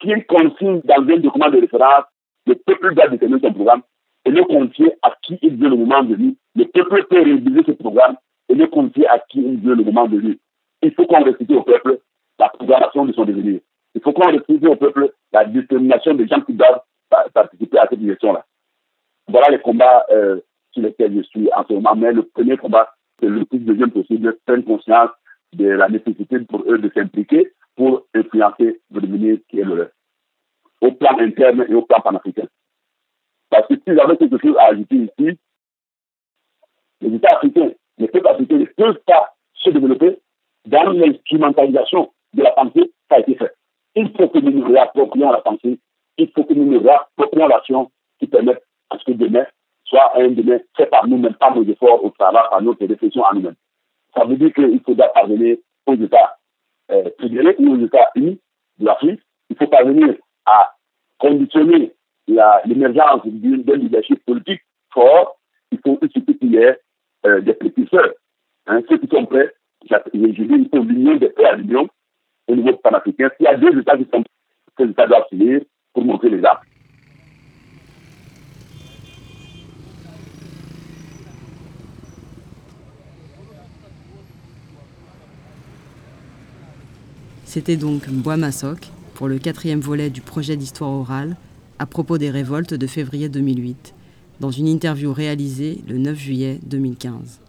[0.00, 2.04] qu'il consigne dans un document de référence,
[2.46, 3.82] le peuple doit déterminer son programme
[4.24, 6.36] et le confier à qui il veut le moment venu.
[6.54, 8.16] Le peuple peut réviser ce programme
[8.48, 10.38] et le confier à qui il veut le moment venu.
[10.82, 12.00] Il faut qu'on restitue au peuple
[12.38, 13.60] la programmation de son devenir.
[13.94, 16.80] Il faut qu'on restitue au peuple la détermination des gens qui doivent
[17.34, 18.44] participer à cette direction-là.
[19.28, 20.40] Voilà les combats euh,
[20.72, 21.94] sur lesquels je suis en ce moment.
[21.96, 22.90] Mais le premier combat,
[23.20, 25.10] c'est le plus de jeunes possible, prendre conscience
[25.52, 29.88] de la nécessité pour eux de s'impliquer pour influencer le devenir qui est le leur,
[30.80, 32.46] au plan interne et au plan panafricain.
[33.50, 35.38] Parce que si j'avais quelque chose à ajouter ici,
[37.00, 40.18] les États africains, les peuples africains ne peuvent pas se développer
[40.66, 43.56] dans l'instrumentalisation de la pensée qui a été faite.
[43.96, 45.80] Il faut que nous nous réapproprions la pensée,
[46.18, 49.46] il faut que nous nous réapproprions l'action qui permette à ce que demain
[49.90, 53.34] soit un demain fait par nous-mêmes, par nos efforts au travail, par notre réflexion à
[53.34, 53.56] nous-mêmes.
[54.16, 56.36] Ça veut dire qu'il faudra parvenir aux États
[57.20, 58.40] fédérés ou aux États unis
[58.78, 59.20] de l'Afrique.
[59.50, 60.14] Il faut parvenir
[60.46, 60.72] à
[61.18, 61.92] conditionner
[62.26, 64.62] l'émergence d'un leadership politique
[64.92, 65.36] fort.
[65.72, 66.78] Il faut aussi qu'il y ait
[67.26, 68.14] euh, des précurseurs.
[68.66, 69.52] Hein, ceux qui sont prêts,
[69.88, 71.88] je dis, il faut l'union des prêts à l'union
[72.48, 73.30] au niveau panafricain.
[73.36, 75.60] S'il y a deux États qui sont prêts, ces États doivent finir
[75.92, 76.60] pour montrer les armes.
[87.52, 91.36] C'était donc Bois Massoc pour le quatrième volet du projet d'histoire orale
[91.80, 93.92] à propos des révoltes de février 2008,
[94.38, 97.40] dans une interview réalisée le 9 juillet 2015.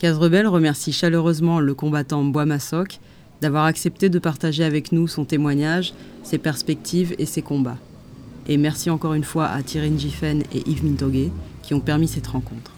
[0.00, 2.98] Casrebel remercie chaleureusement le combattant Bois Massoc
[3.40, 7.78] d'avoir accepté de partager avec nous son témoignage, ses perspectives et ses combats.
[8.48, 11.30] Et merci encore une fois à Thierry Giffen et Yves Mintoguet
[11.62, 12.72] qui ont permis cette rencontre.